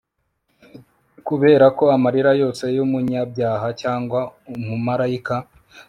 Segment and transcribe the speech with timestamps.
[1.27, 4.19] Kuberako amarira yose yumunyabyaha cyangwa
[4.55, 5.35] umumarayika